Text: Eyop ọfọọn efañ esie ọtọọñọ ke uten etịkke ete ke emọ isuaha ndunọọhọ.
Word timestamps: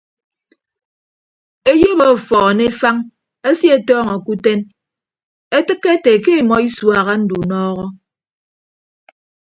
Eyop 1.71 1.99
ọfọọn 2.11 2.59
efañ 2.67 2.95
esie 3.49 3.73
ọtọọñọ 3.79 4.15
ke 4.23 4.29
uten 4.35 4.59
etịkke 5.57 5.89
ete 5.95 6.11
ke 6.23 6.31
emọ 6.41 6.55
isuaha 6.67 7.13
ndunọọhọ. 7.21 7.85